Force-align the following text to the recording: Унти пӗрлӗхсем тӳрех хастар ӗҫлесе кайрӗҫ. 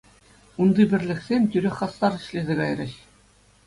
Унти 0.61 0.83
пӗрлӗхсем 0.93 1.43
тӳрех 1.53 1.75
хастар 1.83 2.13
ӗҫлесе 2.21 2.53
кайрӗҫ. 2.65 2.93